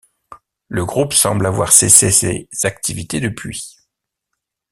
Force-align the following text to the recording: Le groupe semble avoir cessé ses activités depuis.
Le 0.67 0.83
groupe 0.83 1.13
semble 1.13 1.45
avoir 1.45 1.71
cessé 1.71 2.09
ses 2.09 2.49
activités 2.63 3.19
depuis. 3.19 3.75